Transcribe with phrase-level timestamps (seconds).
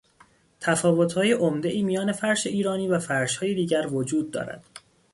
[0.59, 4.63] تفاوتهای عمدهای میان فرش ایرانی و فرشهای دیگر وجود دارد.